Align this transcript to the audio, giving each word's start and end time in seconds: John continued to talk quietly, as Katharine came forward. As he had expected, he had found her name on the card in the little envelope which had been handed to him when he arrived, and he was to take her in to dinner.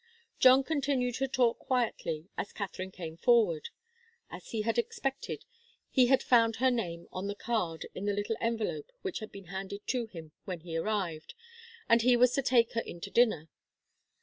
John 0.39 0.63
continued 0.63 1.13
to 1.21 1.27
talk 1.27 1.59
quietly, 1.59 2.27
as 2.35 2.53
Katharine 2.53 2.89
came 2.89 3.17
forward. 3.17 3.69
As 4.31 4.47
he 4.49 4.63
had 4.63 4.79
expected, 4.79 5.45
he 5.91 6.07
had 6.07 6.23
found 6.23 6.55
her 6.55 6.71
name 6.71 7.07
on 7.11 7.27
the 7.27 7.35
card 7.35 7.85
in 7.93 8.05
the 8.05 8.13
little 8.13 8.35
envelope 8.41 8.91
which 9.03 9.19
had 9.19 9.31
been 9.31 9.45
handed 9.53 9.85
to 9.89 10.07
him 10.07 10.31
when 10.43 10.61
he 10.61 10.75
arrived, 10.75 11.35
and 11.87 12.01
he 12.01 12.17
was 12.17 12.31
to 12.33 12.41
take 12.41 12.71
her 12.73 12.81
in 12.81 12.99
to 13.01 13.11
dinner. 13.11 13.47